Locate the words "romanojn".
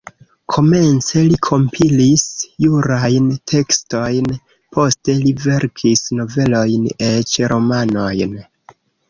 7.55-8.37